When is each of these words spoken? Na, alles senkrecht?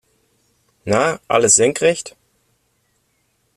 Na, 0.85 1.19
alles 1.27 1.53
senkrecht? 1.53 2.15